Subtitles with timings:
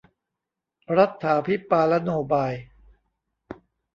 [0.97, 2.53] รัฏฐาภิปาลโนบาย